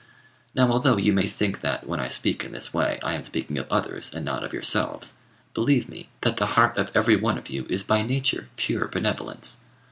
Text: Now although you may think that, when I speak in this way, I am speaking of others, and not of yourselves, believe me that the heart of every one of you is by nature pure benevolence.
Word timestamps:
Now 0.55 0.71
although 0.71 0.97
you 0.97 1.13
may 1.13 1.27
think 1.27 1.61
that, 1.61 1.85
when 1.87 1.99
I 1.99 2.07
speak 2.07 2.43
in 2.43 2.53
this 2.53 2.73
way, 2.73 2.97
I 3.03 3.13
am 3.13 3.21
speaking 3.21 3.59
of 3.59 3.67
others, 3.71 4.11
and 4.11 4.25
not 4.25 4.43
of 4.43 4.51
yourselves, 4.51 5.17
believe 5.53 5.87
me 5.87 6.09
that 6.21 6.37
the 6.37 6.47
heart 6.57 6.75
of 6.79 6.89
every 6.95 7.15
one 7.15 7.37
of 7.37 7.51
you 7.51 7.67
is 7.69 7.83
by 7.83 8.01
nature 8.01 8.49
pure 8.55 8.87
benevolence. 8.87 9.59